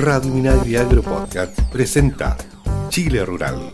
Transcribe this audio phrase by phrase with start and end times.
[0.00, 2.34] Radio Minagri Agro Podcast presenta
[2.88, 3.70] Chile Rural.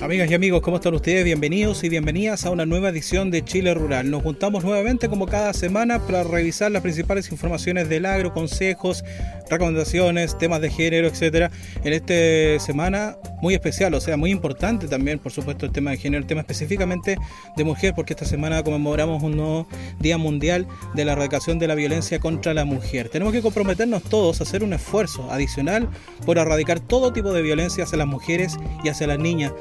[0.00, 1.22] Amigas y amigos, ¿cómo están ustedes?
[1.22, 4.10] Bienvenidos y bienvenidas a una nueva edición de Chile Rural.
[4.10, 9.04] Nos juntamos nuevamente como cada semana para revisar las principales informaciones del agro, consejos,
[9.48, 11.50] recomendaciones, temas de género, etcétera.
[11.84, 15.98] En esta semana muy especial, o sea, muy importante también, por supuesto, el tema de
[15.98, 17.16] género, el tema específicamente
[17.56, 19.68] de mujer, porque esta semana conmemoramos un nuevo
[20.00, 23.08] Día Mundial de la Erradicación de la Violencia contra la Mujer.
[23.08, 25.88] Tenemos que comprometernos todos a hacer un esfuerzo adicional
[26.24, 29.52] por erradicar todo tipo de violencia hacia las mujeres y hacia las niñas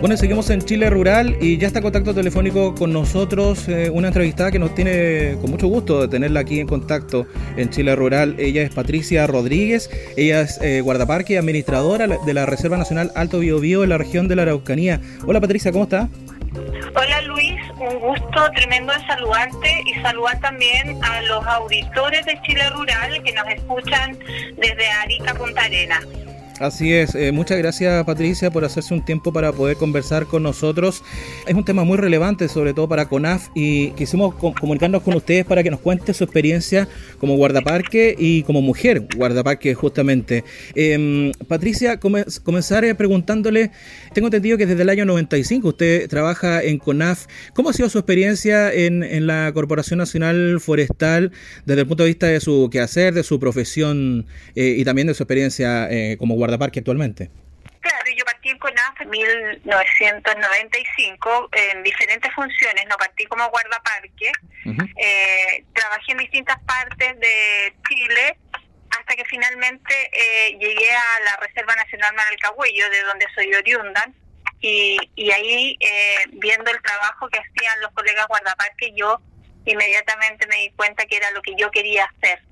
[0.00, 4.08] Bueno, seguimos en Chile Rural y ya está en contacto telefónico con nosotros eh, una
[4.08, 7.26] entrevistada que nos tiene con mucho gusto de tenerla aquí en contacto
[7.56, 8.36] en Chile Rural.
[8.38, 13.40] Ella es Patricia Rodríguez, ella es eh, guardaparque y administradora de la Reserva Nacional Alto
[13.40, 15.00] Biobío en la región de la Araucanía.
[15.26, 16.08] Hola Patricia, ¿cómo está?
[16.94, 22.70] Hola Luis, un gusto tremendo de saludarte y saludar también a los auditores de Chile
[22.70, 24.16] Rural que nos escuchan
[24.56, 26.00] desde Arica Punta Arena.
[26.60, 31.04] Así es, eh, muchas gracias Patricia por hacerse un tiempo para poder conversar con nosotros.
[31.46, 35.62] Es un tema muy relevante, sobre todo para CONAF, y quisimos comunicarnos con ustedes para
[35.62, 36.88] que nos cuente su experiencia
[37.20, 40.42] como guardaparque y como mujer guardaparque justamente.
[40.74, 43.70] Em, Patricia, comenzaré preguntándole,
[44.12, 47.26] tengo entendido que desde el año 95 usted trabaja en CONAF.
[47.54, 48.98] ¿Cómo ha sido su experiencia en,
[49.28, 51.30] la Corporación Nacional Forestal
[51.66, 54.26] desde el punto de vista de su quehacer, de su profesión
[54.56, 56.47] eh, y también de su experiencia eh, como guardaparque?
[56.48, 57.30] Guardaparque actualmente?
[57.80, 64.32] Claro, yo partí en CONAF en 1995 en diferentes funciones, no partí como guardaparque,
[64.96, 68.38] eh, trabajé en distintas partes de Chile
[68.98, 74.10] hasta que finalmente eh, llegué a la Reserva Nacional Maralcahuello, de donde soy oriunda,
[74.60, 79.20] y, y ahí eh, viendo el trabajo que hacían los colegas guardaparques, yo
[79.66, 82.47] inmediatamente me di cuenta que era lo que yo quería hacer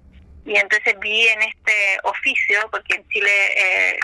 [0.46, 3.98] y entonces vi en este oficio, porque en Chile eh,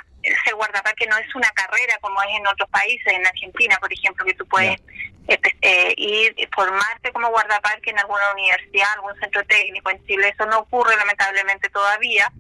[0.45, 4.25] ser guardaparque no es una carrera como es en otros países, en Argentina, por ejemplo,
[4.25, 4.81] que tú puedes
[5.29, 9.91] eh, ir y formarte como guardaparque en alguna universidad, algún centro técnico.
[9.91, 12.31] En Chile eso no ocurre lamentablemente todavía.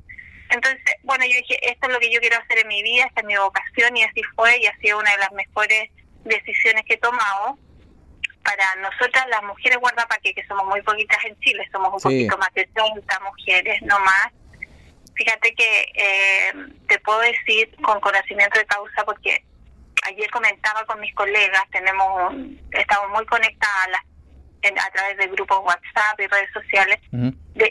[0.50, 3.20] Entonces, bueno, yo dije, esto es lo que yo quiero hacer en mi vida, esta
[3.20, 5.90] es mi vocación y así fue y ha sido una de las mejores
[6.24, 7.56] decisiones que he tomado
[8.42, 12.52] para nosotras las mujeres guardaparques, que somos muy poquitas en Chile, somos un poquito más
[12.54, 14.28] de 30 mujeres, no más.
[15.14, 16.52] Fíjate que eh,
[16.88, 19.44] te puedo decir con conocimiento de causa porque
[20.04, 22.34] ayer comentaba con mis colegas, tenemos
[22.72, 24.00] estamos muy conectadas
[24.64, 26.98] a través de grupos WhatsApp y redes sociales,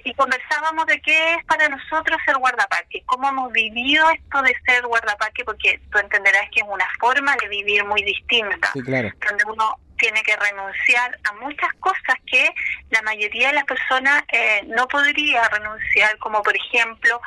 [0.04, 4.86] y conversábamos de qué es para nosotros ser guardaparque, cómo hemos vivido esto de ser
[4.86, 10.22] guardaparque, porque tú entenderás que es una forma de vivir muy distinta, donde uno tiene
[10.24, 12.50] que renunciar a muchas cosas que
[12.90, 17.22] la mayoría de las personas eh, no podría renunciar, como por ejemplo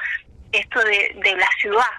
[0.51, 1.95] esto de, de la ciudad,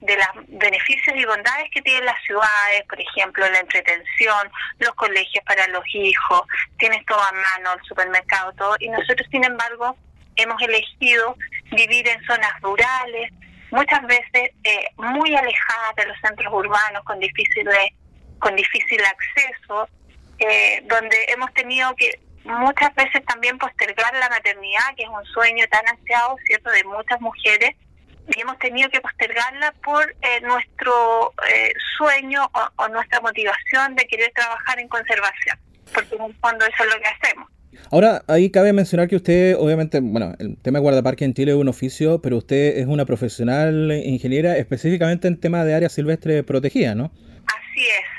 [0.00, 5.42] de los beneficios y bondades que tienen las ciudades, por ejemplo, la entretención, los colegios
[5.44, 6.42] para los hijos,
[6.78, 9.96] tienes todo a mano, el supermercado, todo, y nosotros, sin embargo,
[10.36, 11.36] hemos elegido
[11.72, 13.32] vivir en zonas rurales,
[13.70, 17.66] muchas veces eh, muy alejadas de los centros urbanos, con difícil,
[18.38, 19.88] con difícil acceso,
[20.38, 25.64] eh, donde hemos tenido que muchas veces también postergar la maternidad, que es un sueño
[25.70, 27.74] tan ansiado, ¿cierto?, de muchas mujeres,
[28.34, 34.30] y hemos tenido que postergarla por eh, nuestro eh, sueño o, nuestra motivación de querer
[34.34, 35.58] trabajar en conservación,
[35.94, 37.48] porque en el fondo eso es lo que hacemos.
[37.90, 41.56] Ahora, ahí cabe mencionar que usted, obviamente, bueno, el tema de guardaparque en Chile es
[41.56, 46.96] un oficio, pero usted es una profesional ingeniera específicamente en tema de áreas silvestres protegidas,
[46.96, 47.12] ¿no?
[47.46, 48.17] Así es.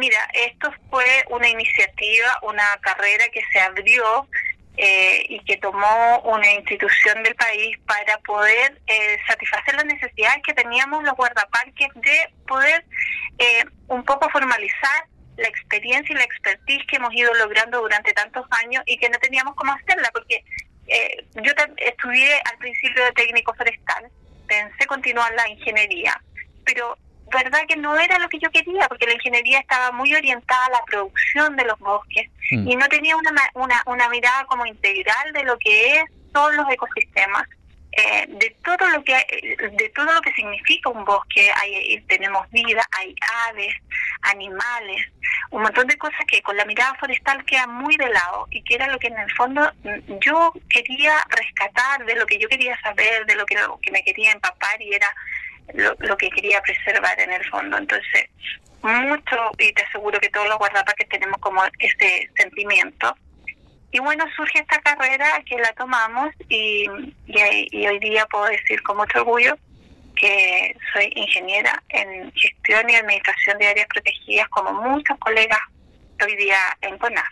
[0.00, 4.26] Mira, esto fue una iniciativa, una carrera que se abrió
[4.78, 10.54] eh, y que tomó una institución del país para poder eh, satisfacer las necesidades que
[10.54, 12.82] teníamos los guardaparques de poder
[13.38, 15.04] eh, un poco formalizar
[15.36, 19.18] la experiencia y la expertise que hemos ido logrando durante tantos años y que no
[19.18, 20.42] teníamos cómo hacerla, porque
[20.86, 24.10] eh, yo estudié al principio de técnico forestal,
[24.48, 26.18] pensé continuar la ingeniería,
[26.64, 26.96] pero
[27.30, 30.70] verdad que no era lo que yo quería, porque la ingeniería estaba muy orientada a
[30.70, 32.68] la producción de los bosques mm.
[32.68, 36.70] y no tenía una, una, una mirada como integral de lo que es todos los
[36.70, 37.46] ecosistemas
[37.92, 39.14] eh, de todo lo que
[39.72, 43.12] de todo lo que significa un bosque hay tenemos vida hay
[43.48, 43.74] aves
[44.22, 45.06] animales
[45.50, 48.76] un montón de cosas que con la mirada forestal queda muy de lado y que
[48.76, 52.80] era lo que en el fondo mm, yo quería rescatar de lo que yo quería
[52.80, 55.12] saber de lo que, que me quería empapar y era
[55.74, 58.28] lo, que quería preservar en el fondo entonces
[58.82, 63.14] mucho y te aseguro que todos los guardaparques tenemos como ese sentimiento
[63.92, 66.84] y bueno, surge esta carrera que la tomamos y,
[67.26, 69.58] y, hoy día puedo decir con mucho orgullo
[70.14, 75.58] que soy ingeniera en gestión y administración de áreas protegidas como muchos colegas
[76.24, 77.24] hoy día en CONAF.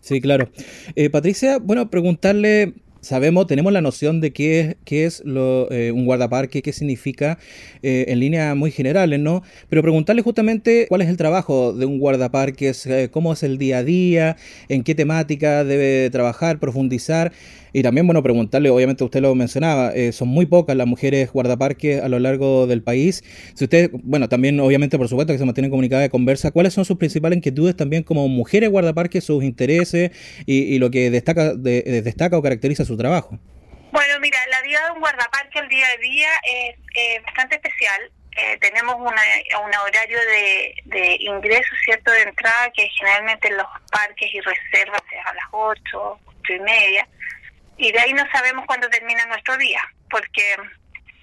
[0.00, 0.48] Sí, claro.
[0.96, 5.92] Eh, Patricia, bueno, preguntarle sabemos, tenemos la noción de qué es, qué es lo, eh,
[5.92, 7.38] un guardaparque, qué significa
[7.82, 9.42] eh, en líneas muy generales, ¿no?
[9.68, 13.78] Pero preguntarle justamente cuál es el trabajo de un guardaparque, eh, cómo es el día
[13.78, 14.36] a día,
[14.68, 17.32] en qué temática debe trabajar, profundizar.
[17.76, 22.00] Y también, bueno, preguntarle, obviamente usted lo mencionaba, eh, son muy pocas las mujeres guardaparques
[22.00, 23.24] a lo largo del país.
[23.56, 26.84] Si usted, bueno, también obviamente por supuesto que se mantienen comunicadas de conversa, ¿cuáles son
[26.84, 30.12] sus principales inquietudes también como mujeres guardaparques, sus intereses
[30.46, 33.40] y, lo que destaca, de, destaca o caracteriza su trabajo?
[33.90, 38.02] Bueno, mira, la vida de un guardaparque el día a día es bastante especial.
[38.36, 39.22] Eh, tenemos una,
[39.64, 45.02] un horario de, de ingreso, ¿cierto?, de entrada que generalmente en los parques y reservas
[45.10, 47.08] es a las 8, 8 y media
[47.76, 49.80] y de ahí no sabemos cuándo termina nuestro día,
[50.10, 50.56] porque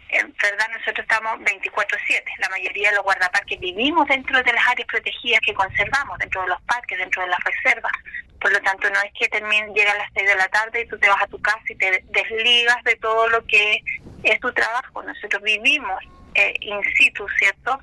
[0.10, 4.88] en verdad nosotros estamos 24/7, la mayoría de los guardaparques vivimos dentro de las áreas
[4.88, 7.92] protegidas que conservamos, dentro de los parques, dentro de las reservas,
[8.40, 10.88] por lo tanto no es que termine, llega a las 6 de la tarde y
[10.88, 13.82] tú te vas a tu casa y te desligas de todo lo que
[14.24, 16.04] es tu trabajo, nosotros vivimos
[16.36, 17.80] eh, in situ, ¿cierto?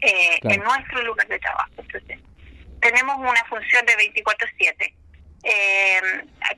[0.00, 2.18] Eh, en nuestro lugar de trabajo, entonces
[2.80, 4.94] tenemos una función de 24/7
[5.44, 6.00] eh,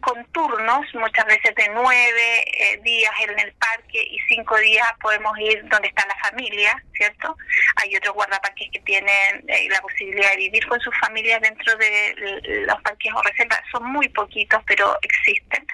[0.01, 5.37] con turnos, muchas veces de nueve eh, días en el parque y cinco días podemos
[5.39, 7.37] ir donde está la familia, ¿cierto?
[7.83, 12.65] Hay otros guardaparques que tienen eh, la posibilidad de vivir con sus familias dentro de
[12.67, 15.67] los parques o reservas, son muy poquitos, pero existen.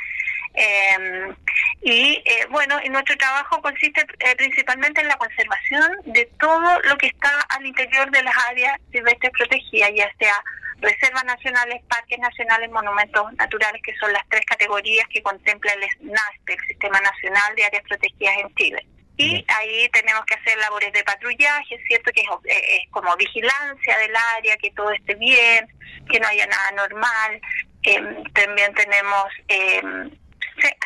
[0.55, 1.35] Eh,
[1.83, 4.05] y eh, bueno, y nuestro trabajo consiste
[4.37, 9.33] principalmente en la conservación de todo lo que está al interior de las áreas silvestres
[9.33, 10.43] protegidas, ya sea
[10.83, 16.51] reservas nacionales, parques nacionales, monumentos naturales, que son las tres categorías que contempla el SNASP,
[16.51, 18.87] el Sistema Nacional de Áreas Protegidas en Chile.
[19.17, 22.11] Y ahí tenemos que hacer labores de patrullaje, ¿cierto?
[22.13, 25.67] Que es, eh, es, como vigilancia del área, que todo esté bien,
[26.11, 27.41] que no haya nada normal.
[27.85, 29.83] Eh, también tenemos, eh,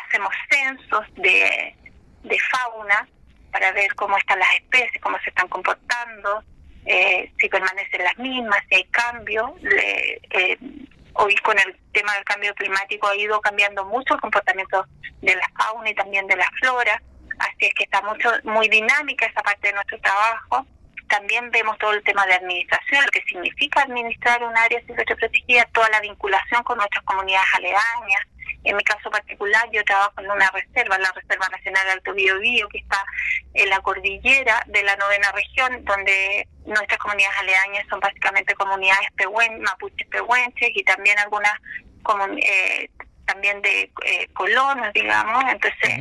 [0.07, 1.75] hacemos censos de,
[2.23, 3.07] de fauna
[3.51, 6.43] para ver cómo están las especies, cómo se están comportando
[6.85, 9.55] eh, si permanecen las mismas, si hay cambio.
[9.61, 10.57] Eh,
[11.13, 14.85] hoy con el tema del cambio climático ha ido cambiando mucho el comportamiento
[15.21, 17.01] de la fauna y también de la flora,
[17.39, 20.65] así es que está mucho muy dinámica esa parte de nuestro trabajo.
[21.09, 25.65] También vemos todo el tema de administración, lo que significa administrar un área silvestre protegida,
[25.73, 28.21] toda la vinculación con nuestras comunidades aledañas,
[28.63, 32.67] en mi caso particular, yo trabajo en una reserva, la Reserva Nacional de Alto Biobío,
[32.69, 33.03] que está
[33.53, 39.61] en la cordillera de la novena región, donde nuestras comunidades aledañas son básicamente comunidades pehuen,
[39.61, 41.53] mapuches pehuenches y también algunas
[42.41, 42.89] eh,
[43.25, 45.43] también de eh, colonos, digamos.
[45.51, 45.99] Entonces,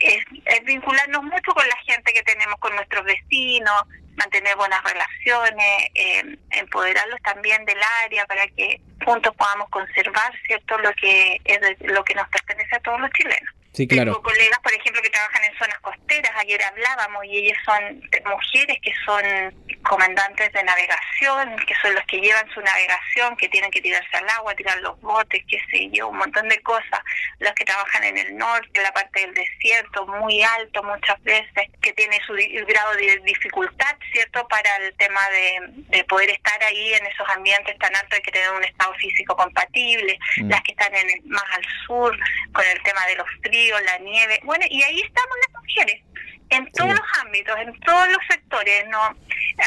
[0.00, 3.82] es, es vincularnos mucho con la gente que tenemos, con nuestros vecinos,
[4.16, 10.92] mantener buenas relaciones, eh, empoderarlos también del área para que juntos podamos conservar cierto lo
[10.94, 13.53] que es lo que nos pertenece a todos los chilenos.
[13.74, 14.12] Sí, claro.
[14.12, 16.30] Tengo colegas, por ejemplo, que trabajan en zonas costeras.
[16.36, 19.52] Ayer hablábamos y ellas son mujeres que son
[19.82, 24.28] comandantes de navegación, que son los que llevan su navegación, que tienen que tirarse al
[24.30, 27.00] agua, tirar los botes, qué sé yo, un montón de cosas.
[27.40, 31.68] Los que trabajan en el norte, en la parte del desierto, muy alto muchas veces,
[31.82, 32.32] que tiene su
[32.66, 37.94] grado de dificultad, ¿cierto?, para el tema de, poder estar ahí en esos ambientes tan
[37.96, 40.16] altos, hay que tener un estado físico compatible.
[40.36, 40.50] Mm.
[40.50, 42.16] Las que están en más al sur,
[42.52, 44.40] con el tema de los fríos la nieve.
[44.44, 46.02] Bueno, y ahí estamos las mujeres,
[46.50, 48.86] en todos los ámbitos, en todos los sectores.
[48.88, 49.00] no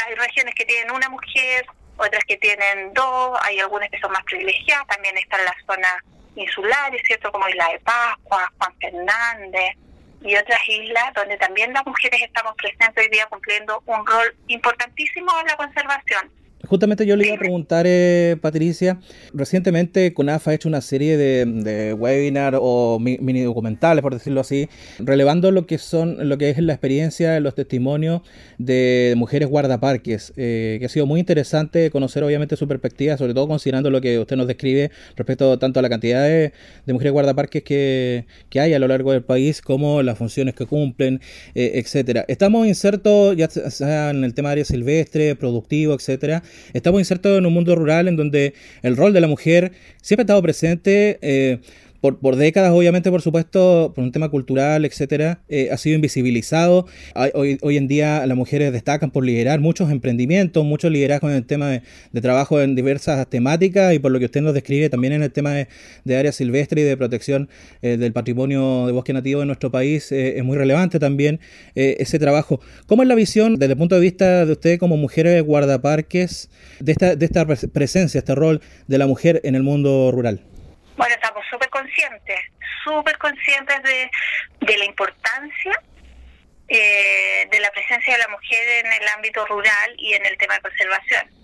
[0.06, 4.22] Hay regiones que tienen una mujer, otras que tienen dos, hay algunas que son más
[4.24, 6.02] privilegiadas, también están las zonas
[6.36, 7.32] insulares, ¿cierto?
[7.32, 9.76] Como Isla de Pascua, Juan Fernández
[10.20, 15.30] y otras islas donde también las mujeres estamos presentes hoy día cumpliendo un rol importantísimo
[15.40, 16.37] en la conservación.
[16.66, 18.98] Justamente yo le iba a preguntar, eh, Patricia,
[19.32, 24.68] recientemente CONAF ha hecho una serie de, de webinars o mini documentales, por decirlo así,
[24.98, 28.22] relevando lo que son, lo que es la experiencia, los testimonios
[28.58, 33.46] de mujeres guardaparques, eh, que ha sido muy interesante conocer obviamente su perspectiva, sobre todo
[33.46, 36.52] considerando lo que usted nos describe respecto tanto a la cantidad de,
[36.86, 41.20] mujeres guardaparques que, que, hay a lo largo del país, como las funciones que cumplen,
[41.54, 42.24] eh, etcétera.
[42.26, 47.46] Estamos insertos ya sea en el tema de área silvestre, productivo, etcétera Estamos insertos en
[47.46, 51.18] un mundo rural en donde el rol de la mujer siempre ha estado presente.
[51.22, 51.58] Eh,
[52.00, 56.86] por, por, décadas, obviamente, por supuesto, por un tema cultural, etcétera, eh, ha sido invisibilizado.
[57.34, 61.46] Hoy, hoy, en día las mujeres destacan por liderar muchos emprendimientos, muchos liderazgos en el
[61.46, 61.82] tema de,
[62.20, 65.52] trabajo en diversas temáticas y por lo que usted nos describe también en el tema
[65.52, 67.48] de, área silvestre y de protección
[67.82, 70.10] eh, del patrimonio de bosque nativo en nuestro país.
[70.10, 71.40] Eh, es muy relevante también
[71.74, 72.60] ese trabajo.
[72.86, 76.50] ¿Cómo es la visión desde el punto de vista de usted como mujer guardaparques
[76.80, 80.42] de esta, de esta presencia, este rol de la mujer en el mundo rural?
[80.98, 81.14] Bueno,
[81.98, 82.40] conscientes,
[82.84, 84.10] súper conscientes de,
[84.60, 85.82] de la importancia
[86.68, 90.54] eh, de la presencia de la mujer en el ámbito rural y en el tema
[90.54, 91.37] de conservación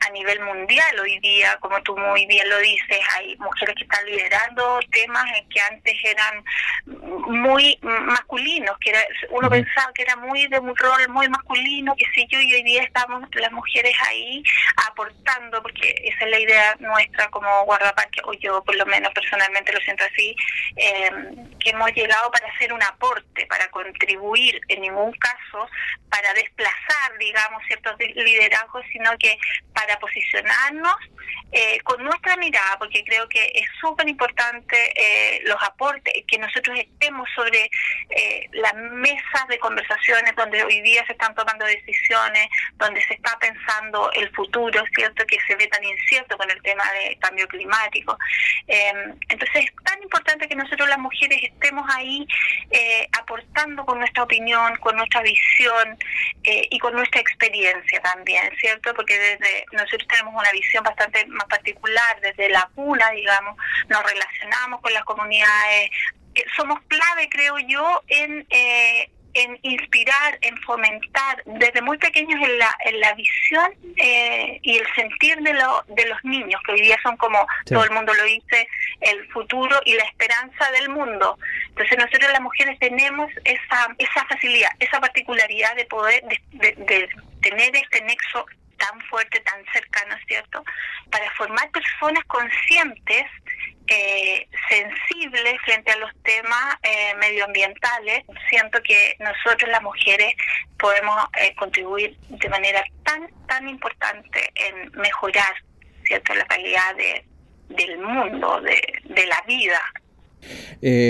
[0.00, 1.00] a nivel mundial.
[1.00, 5.60] Hoy día, como tú muy bien lo dices, hay mujeres que están liderando temas que
[5.60, 6.44] antes eran
[6.84, 8.92] muy masculinos, que
[9.30, 12.62] uno pensaba que era muy de un rol muy masculino, que sé yo, y hoy
[12.62, 14.42] día estamos las mujeres ahí
[14.88, 19.72] aportando, porque esa es la idea nuestra como guardaparque, o yo por lo menos personalmente
[19.72, 20.34] lo siento así,
[20.76, 21.10] eh,
[21.58, 25.68] que hemos llegado para hacer un aporte, para contribuir, en ningún caso
[26.10, 29.38] para desplazar, digamos, ciertos liderazgos, sino que
[29.72, 30.96] para posicionarnos
[31.52, 36.78] eh, con nuestra mirada, porque creo que es súper importante eh, los aportes, que nosotros
[36.78, 37.68] estemos sobre
[38.10, 43.36] eh, las mesas de conversaciones donde hoy día se están tomando decisiones, donde se está
[43.40, 45.26] pensando el futuro, ¿cierto?
[45.26, 48.16] Que se ve tan incierto con el tema de cambio climático.
[48.68, 52.26] entonces es tan importante que nosotros las mujeres estemos ahí
[53.18, 55.98] aportando con nuestra opinión, con nuestra visión
[56.44, 58.94] y con nuestra experiencia también, ¿cierto?
[58.94, 59.18] Porque
[59.72, 63.56] nosotros tenemos una visión bastante más particular, desde la cuna, digamos,
[63.88, 65.90] nos relacionamos con las comunidades.
[66.56, 68.46] Somos clave, creo yo, en...
[68.50, 74.78] Eh, en inspirar, en fomentar desde muy pequeños en la, en la visión eh, y
[74.78, 78.12] el sentir de, lo, de los niños, que hoy día son como todo el mundo
[78.14, 78.68] lo dice,
[79.00, 81.38] el futuro y la esperanza del mundo.
[81.68, 87.08] Entonces nosotros las mujeres tenemos esa, esa facilidad, esa particularidad de poder, de, de
[87.40, 88.46] tener este nexo
[88.80, 90.64] tan fuerte, tan cercano, ¿cierto?
[91.10, 93.26] Para formar personas conscientes,
[93.86, 98.24] eh, sensibles frente a los temas eh, medioambientales.
[98.48, 100.34] Siento que nosotros las mujeres
[100.78, 105.54] podemos eh, contribuir de manera tan, tan importante en mejorar,
[106.04, 106.34] ¿cierto?
[106.34, 107.24] La calidad de,
[107.68, 109.80] del mundo, de, de la vida.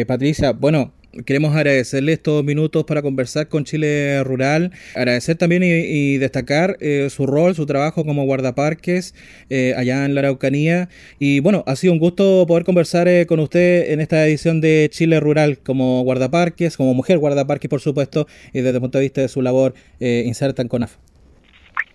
[0.06, 0.92] Patricia, bueno,
[1.26, 7.26] Queremos agradecerle estos minutos para conversar con Chile Rural, agradecer también y, destacar eh, su
[7.26, 9.16] rol, su trabajo como guardaparques
[9.48, 10.88] eh, allá en la Araucanía.
[11.18, 14.88] Y bueno, ha sido un gusto poder conversar eh, con usted en esta edición de
[14.92, 19.20] Chile Rural como guardaparques, como mujer guardaparques por supuesto, y desde el punto de vista
[19.20, 20.94] de su labor inserta en CONAF.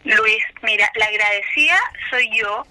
[0.04, 1.80] Luis, mira, la agradecida
[2.12, 2.66] soy yo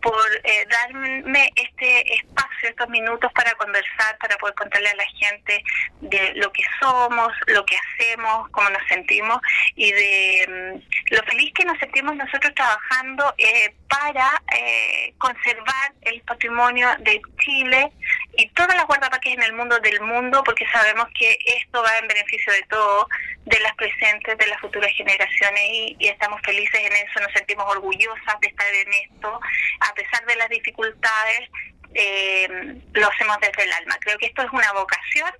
[0.00, 5.62] por eh, darme este espacio, estos minutos para conversar, para poder contarle a la gente
[6.00, 9.40] de lo que somos, lo que hacemos, cómo nos sentimos
[9.74, 16.20] y de mm, lo feliz que nos sentimos nosotros trabajando eh, para eh, conservar el
[16.22, 17.90] patrimonio de Chile
[18.36, 22.08] y todas las guardaparques en el mundo del mundo, porque sabemos que esto va en
[22.08, 23.06] beneficio de todos,
[23.46, 27.64] de las presentes, de las futuras generaciones y, y estamos felices en eso, nos sentimos
[27.66, 29.40] orgullosas de estar en esto
[29.80, 31.50] a pesar de las dificultades,
[31.94, 33.96] eh, lo hacemos desde el alma.
[34.00, 35.30] Creo que esto es una vocación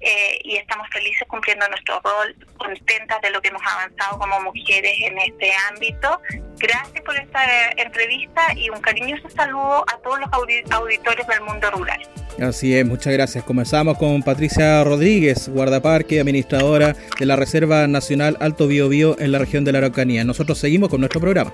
[0.00, 4.94] eh, y estamos felices cumpliendo nuestro rol, contentas de lo que hemos avanzado como mujeres
[5.00, 6.20] en este ámbito.
[6.58, 12.00] Gracias por esta entrevista y un cariñoso saludo a todos los auditores del mundo rural.
[12.40, 13.44] Así es, muchas gracias.
[13.44, 19.64] Comenzamos con Patricia Rodríguez, guardaparque, administradora de la Reserva Nacional Alto Biobío en la región
[19.64, 20.24] de la Araucanía.
[20.24, 21.52] Nosotros seguimos con nuestro programa.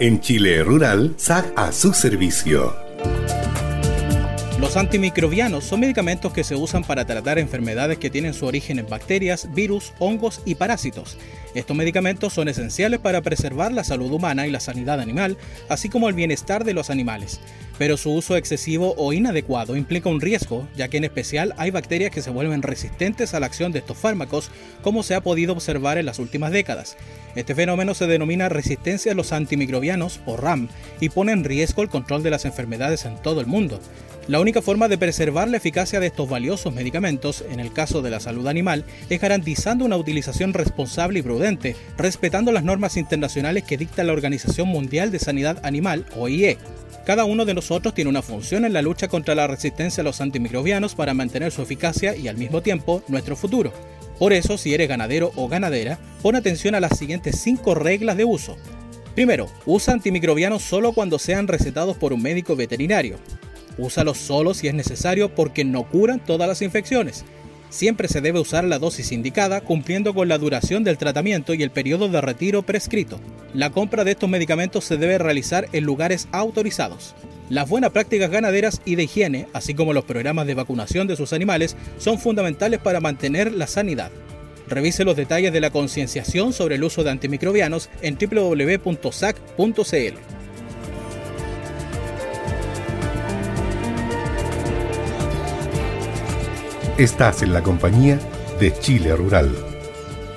[0.00, 2.89] En Chile Rural, SAC a su servicio.
[4.60, 8.86] Los antimicrobianos son medicamentos que se usan para tratar enfermedades que tienen su origen en
[8.86, 11.16] bacterias, virus, hongos y parásitos.
[11.54, 15.36] Estos medicamentos son esenciales para preservar la salud humana y la sanidad animal,
[15.68, 17.40] así como el bienestar de los animales.
[17.76, 22.10] Pero su uso excesivo o inadecuado implica un riesgo, ya que en especial hay bacterias
[22.10, 24.50] que se vuelven resistentes a la acción de estos fármacos,
[24.82, 26.96] como se ha podido observar en las últimas décadas.
[27.34, 30.68] Este fenómeno se denomina resistencia a los antimicrobianos o RAM
[31.00, 33.80] y pone en riesgo el control de las enfermedades en todo el mundo.
[34.28, 38.10] La única forma de preservar la eficacia de estos valiosos medicamentos, en el caso de
[38.10, 41.39] la salud animal, es garantizando una utilización responsable y prudente,
[41.96, 46.58] respetando las normas internacionales que dicta la Organización Mundial de Sanidad Animal, OIE.
[47.06, 50.20] Cada uno de nosotros tiene una función en la lucha contra la resistencia a los
[50.20, 53.72] antimicrobianos para mantener su eficacia y al mismo tiempo nuestro futuro.
[54.18, 58.26] Por eso, si eres ganadero o ganadera, pon atención a las siguientes 5 reglas de
[58.26, 58.56] uso.
[59.14, 63.16] Primero, usa antimicrobianos solo cuando sean recetados por un médico veterinario.
[63.78, 67.24] Úsalos solo si es necesario porque no curan todas las infecciones.
[67.70, 71.70] Siempre se debe usar la dosis indicada cumpliendo con la duración del tratamiento y el
[71.70, 73.20] periodo de retiro prescrito.
[73.54, 77.14] La compra de estos medicamentos se debe realizar en lugares autorizados.
[77.48, 81.32] Las buenas prácticas ganaderas y de higiene, así como los programas de vacunación de sus
[81.32, 84.10] animales, son fundamentales para mantener la sanidad.
[84.68, 89.60] Revise los detalles de la concienciación sobre el uso de antimicrobianos en www.sac.cl.
[97.00, 98.18] Estás en la compañía
[98.60, 99.50] de Chile Rural.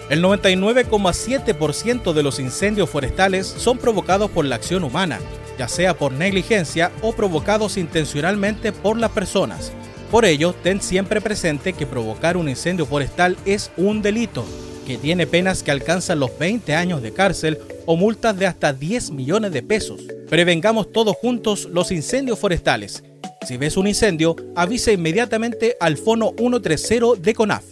[0.10, 5.20] El 99,7% de los incendios forestales son provocados por la acción humana,
[5.60, 9.73] ya sea por negligencia o provocados intencionalmente por las personas.
[10.10, 14.45] Por ello, ten siempre presente que provocar un incendio forestal es un delito,
[14.88, 19.12] que tiene penas que alcanzan los 20 años de cárcel o multas de hasta 10
[19.12, 19.99] millones de pesos.
[20.30, 23.04] Prevengamos todos juntos los incendios forestales
[23.45, 27.63] si ves un incendio, avisa inmediatamente al Fono 130 de CONAF.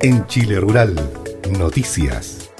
[0.00, 0.94] En Chile Rural,
[1.58, 2.50] noticias.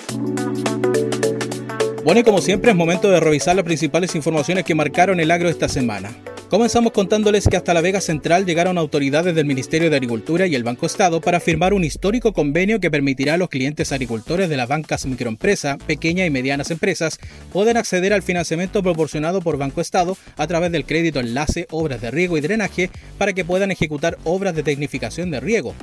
[2.04, 5.48] Bueno, y como siempre es momento de revisar las principales informaciones que marcaron el agro
[5.48, 6.10] esta semana.
[6.50, 10.64] Comenzamos contándoles que hasta la Vega Central llegaron autoridades del Ministerio de Agricultura y el
[10.64, 14.66] Banco Estado para firmar un histórico convenio que permitirá a los clientes agricultores de las
[14.66, 17.20] bancas microempresa, pequeñas y medianas empresas,
[17.52, 22.10] poder acceder al financiamiento proporcionado por Banco Estado a través del crédito enlace Obras de
[22.10, 25.74] Riego y Drenaje para que puedan ejecutar obras de tecnificación de riego.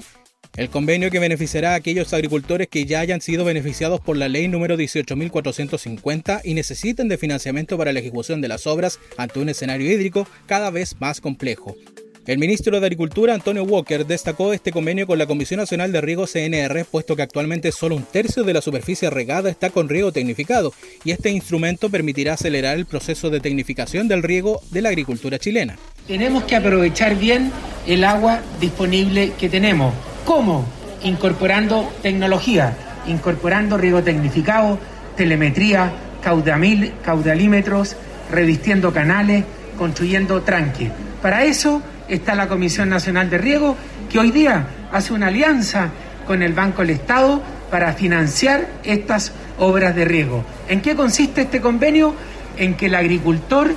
[0.57, 4.47] El convenio que beneficiará a aquellos agricultores que ya hayan sido beneficiados por la ley
[4.47, 9.91] número 18.450 y necesiten de financiamiento para la ejecución de las obras ante un escenario
[9.91, 11.75] hídrico cada vez más complejo.
[12.25, 16.25] El ministro de Agricultura, Antonio Walker, destacó este convenio con la Comisión Nacional de Riego
[16.25, 20.73] CNR, puesto que actualmente solo un tercio de la superficie regada está con riego tecnificado,
[21.03, 25.77] y este instrumento permitirá acelerar el proceso de tecnificación del riego de la agricultura chilena.
[26.07, 27.51] Tenemos que aprovechar bien
[27.85, 29.93] el agua disponible que tenemos
[30.25, 30.65] ¿Cómo?
[31.03, 32.73] Incorporando tecnología,
[33.07, 34.79] incorporando riego tecnificado,
[35.15, 35.91] telemetría,
[36.23, 37.95] caudalímetros,
[38.31, 39.43] revistiendo canales,
[39.77, 40.89] construyendo tranques.
[41.21, 43.77] Para eso está la Comisión Nacional de Riego,
[44.11, 45.89] que hoy día hace una alianza
[46.25, 50.43] con el Banco del Estado para financiar estas obras de riego.
[50.67, 52.15] ¿En qué consiste este convenio?
[52.57, 53.73] En que el agricultor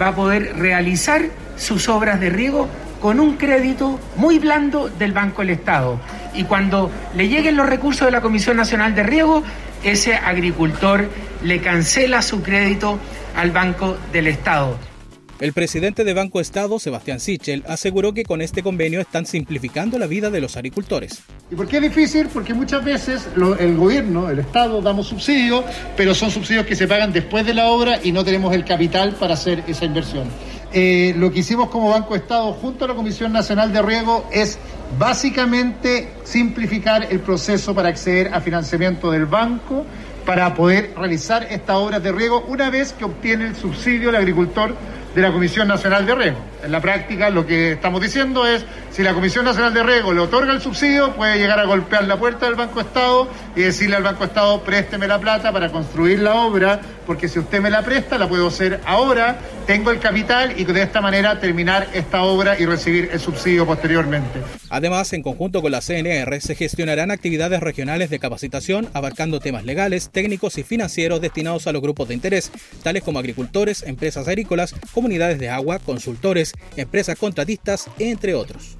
[0.00, 1.22] va a poder realizar
[1.56, 2.68] sus obras de riego
[3.06, 6.00] con un crédito muy blando del Banco del Estado.
[6.34, 9.44] Y cuando le lleguen los recursos de la Comisión Nacional de Riego,
[9.84, 11.08] ese agricultor
[11.44, 12.98] le cancela su crédito
[13.36, 14.76] al Banco del Estado.
[15.38, 20.08] El presidente de Banco Estado, Sebastián Sichel, aseguró que con este convenio están simplificando la
[20.08, 21.22] vida de los agricultores.
[21.48, 22.26] ¿Y por qué es difícil?
[22.26, 23.28] Porque muchas veces
[23.60, 25.64] el gobierno, el Estado, damos subsidios,
[25.96, 29.14] pero son subsidios que se pagan después de la obra y no tenemos el capital
[29.14, 30.26] para hacer esa inversión.
[30.78, 34.58] Eh, lo que hicimos como Banco Estado junto a la Comisión Nacional de Riego es
[34.98, 39.86] básicamente simplificar el proceso para acceder a financiamiento del banco
[40.26, 44.76] para poder realizar estas obras de riego una vez que obtiene el subsidio el agricultor
[45.14, 46.38] de la Comisión Nacional de Riego.
[46.66, 50.18] En la práctica lo que estamos diciendo es, si la Comisión Nacional de Riego le
[50.18, 54.02] otorga el subsidio, puede llegar a golpear la puerta del Banco Estado y decirle al
[54.02, 58.18] Banco Estado, présteme la plata para construir la obra, porque si usted me la presta,
[58.18, 62.66] la puedo hacer ahora, tengo el capital y de esta manera terminar esta obra y
[62.66, 64.40] recibir el subsidio posteriormente.
[64.68, 70.10] Además, en conjunto con la CNR, se gestionarán actividades regionales de capacitación abarcando temas legales,
[70.10, 72.50] técnicos y financieros destinados a los grupos de interés,
[72.82, 78.76] tales como agricultores, empresas agrícolas, comunidades de agua, consultores, empresas contratistas, entre otros.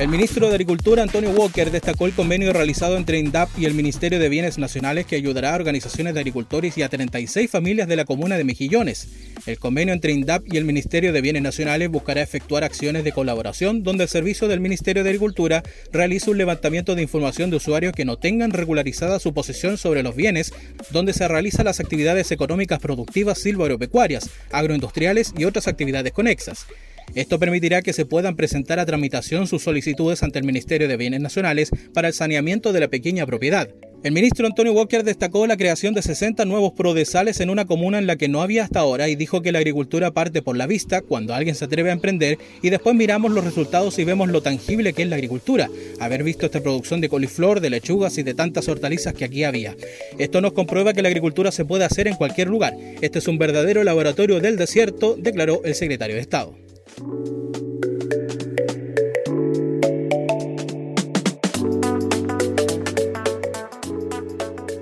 [0.00, 4.18] El ministro de Agricultura, Antonio Walker, destacó el convenio realizado entre INDAP y el Ministerio
[4.18, 8.06] de Bienes Nacionales que ayudará a organizaciones de agricultores y a 36 familias de la
[8.06, 9.08] comuna de Mejillones.
[9.44, 13.82] El convenio entre INDAP y el Ministerio de Bienes Nacionales buscará efectuar acciones de colaboración
[13.82, 18.06] donde el servicio del Ministerio de Agricultura realice un levantamiento de información de usuarios que
[18.06, 20.54] no tengan regularizada su posesión sobre los bienes
[20.92, 26.66] donde se realizan las actividades económicas productivas silvoagropecuarias, agroindustriales y otras actividades conexas.
[27.14, 31.20] Esto permitirá que se puedan presentar a tramitación sus solicitudes ante el Ministerio de Bienes
[31.20, 33.68] Nacionales para el saneamiento de la pequeña propiedad.
[34.02, 38.06] El ministro Antonio Walker destacó la creación de 60 nuevos prodesales en una comuna en
[38.06, 41.02] la que no había hasta ahora y dijo que la agricultura parte por la vista
[41.02, 44.94] cuando alguien se atreve a emprender y después miramos los resultados y vemos lo tangible
[44.94, 45.68] que es la agricultura,
[45.98, 49.76] haber visto esta producción de coliflor, de lechugas y de tantas hortalizas que aquí había.
[50.16, 52.74] Esto nos comprueba que la agricultura se puede hacer en cualquier lugar.
[53.02, 56.69] Este es un verdadero laboratorio del desierto, declaró el secretario de Estado.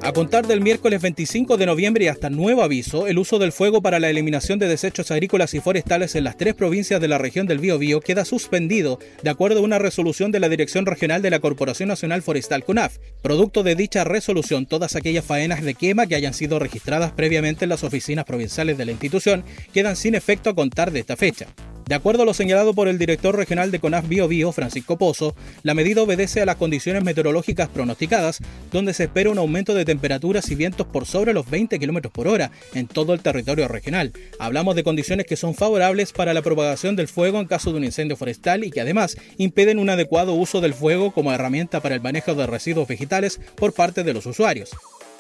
[0.09, 3.83] A contar del miércoles 25 de noviembre y hasta nuevo aviso, el uso del fuego
[3.83, 7.47] para la eliminación de desechos agrícolas y forestales en las tres provincias de la región
[7.47, 11.41] del Biobío queda suspendido de acuerdo a una resolución de la Dirección Regional de la
[11.41, 12.97] Corporación Nacional Forestal CONAF.
[13.23, 17.69] Producto de dicha resolución, todas aquellas faenas de quema que hayan sido registradas previamente en
[17.69, 21.49] las oficinas provinciales de la institución quedan sin efecto a contar de esta fecha.
[21.89, 25.35] De acuerdo a lo señalado por el director regional de CONAF Bio Bio, Francisco Pozo,
[25.63, 30.51] la medida obedece a las condiciones meteorológicas pronosticadas, donde se espera un aumento de temperaturas
[30.51, 34.13] y vientos por sobre los 20 km por hora en todo el territorio regional.
[34.39, 37.85] Hablamos de condiciones que son favorables para la propagación del fuego en caso de un
[37.85, 42.03] incendio forestal y que además impiden un adecuado uso del fuego como herramienta para el
[42.03, 44.73] manejo de residuos vegetales por parte de los usuarios.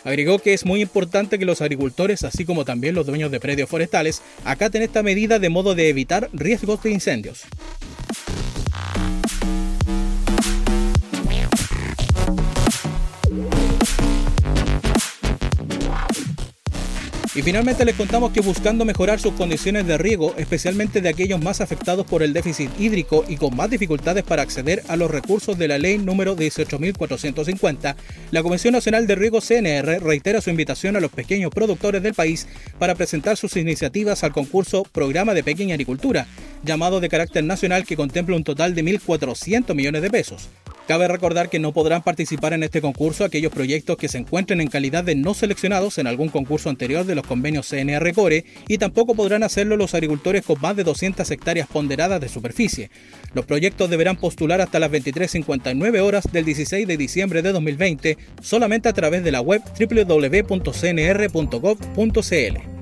[0.05, 3.69] Agregó que es muy importante que los agricultores, así como también los dueños de predios
[3.69, 7.43] forestales, acaten esta medida de modo de evitar riesgos de incendios.
[17.39, 21.61] Y finalmente les contamos que buscando mejorar sus condiciones de riego, especialmente de aquellos más
[21.61, 25.69] afectados por el déficit hídrico y con más dificultades para acceder a los recursos de
[25.69, 27.95] la ley número 18.450,
[28.33, 32.49] la Comisión Nacional de Riego CNR reitera su invitación a los pequeños productores del país
[32.77, 36.27] para presentar sus iniciativas al concurso Programa de Pequeña Agricultura,
[36.65, 40.49] llamado de carácter nacional que contempla un total de 1.400 millones de pesos.
[40.89, 44.69] Cabe recordar que no podrán participar en este concurso aquellos proyectos que se encuentren en
[44.69, 49.15] calidad de no seleccionados en algún concurso anterior de los convenios CNR Core y tampoco
[49.15, 52.91] podrán hacerlo los agricultores con más de 200 hectáreas ponderadas de superficie.
[53.35, 58.89] Los proyectos deberán postular hasta las 23.59 horas del 16 de diciembre de 2020 solamente
[58.89, 62.78] a través de la web www.cnr.gov.cl.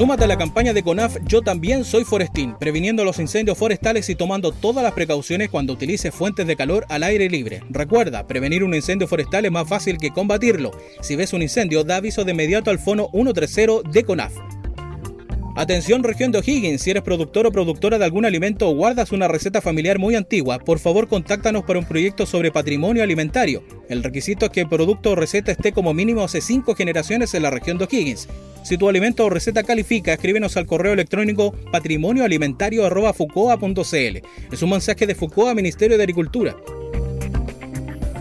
[0.00, 4.14] Súmate a la campaña de CONAF Yo también soy forestín, previniendo los incendios forestales y
[4.14, 7.62] tomando todas las precauciones cuando utilices fuentes de calor al aire libre.
[7.68, 10.70] Recuerda, prevenir un incendio forestal es más fácil que combatirlo.
[11.02, 14.59] Si ves un incendio, da aviso de inmediato al fono 130 de CONAF.
[15.60, 19.28] Atención región de O'Higgins, si eres productor o productora de algún alimento o guardas una
[19.28, 23.62] receta familiar muy antigua, por favor contáctanos para un proyecto sobre patrimonio alimentario.
[23.90, 27.42] El requisito es que el producto o receta esté como mínimo hace 5 generaciones en
[27.42, 28.26] la región de O'Higgins.
[28.62, 34.26] Si tu alimento o receta califica, escríbenos al correo electrónico patrimonioalimentario.fucoa.cl.
[34.50, 36.56] Es un mensaje de FUCOA Ministerio de Agricultura.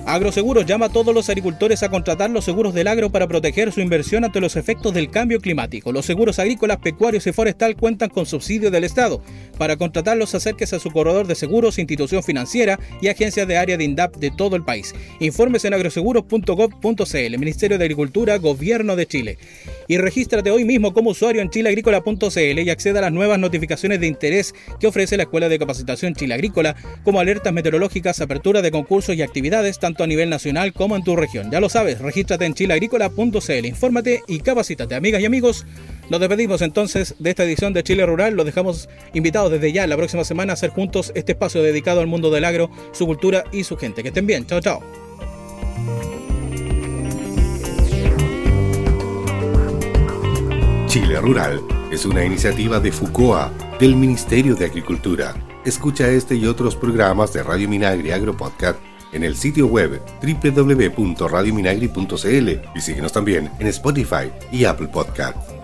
[0.10, 3.80] Agroseguros llama a todos los agricultores a contratar los seguros del agro para proteger su
[3.80, 5.92] inversión ante los efectos del cambio climático.
[5.92, 9.22] Los seguros agrícolas, pecuarios y forestal cuentan con subsidio del Estado.
[9.60, 13.84] Para contratarlos, acérquese a su corredor de seguros, institución financiera y agencias de área de
[13.84, 14.96] INDAP de todo el país.
[15.20, 19.38] Informes en agroseguros.gov.cl, Ministerio de Agricultura, Gobierno de Chile.
[19.88, 24.08] Y regístrate hoy mismo como usuario en chileagrícola.cl y acceda a las nuevas notificaciones de
[24.08, 29.16] interés que ofrece la Escuela de Capacitación Chile Agrícola, como alertas meteorológicas, apertura de concursos
[29.16, 31.52] y actividades, tanto a nivel nacional como en tu región.
[31.52, 34.96] Ya lo sabes, regístrate en chileagrícola.cl, infórmate y capacítate.
[34.96, 35.66] Amigas y amigos,
[36.10, 38.34] Nos despedimos entonces de esta edición de Chile Rural.
[38.34, 42.08] Los dejamos invitados desde ya la próxima semana a hacer juntos este espacio dedicado al
[42.08, 44.02] mundo del agro, su cultura y su gente.
[44.02, 44.48] Que estén bien.
[44.48, 44.82] Chao, chao.
[50.88, 55.36] Chile Rural es una iniciativa de FUCOA del Ministerio de Agricultura.
[55.64, 58.80] Escucha este y otros programas de Radio Minagri Agro Podcast
[59.12, 65.59] en el sitio web www.radiominagri.cl y síguenos también en Spotify y Apple Podcast.